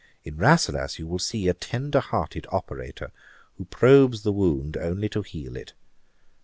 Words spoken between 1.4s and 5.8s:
a tender hearted operator, who probes the wound only to heal it.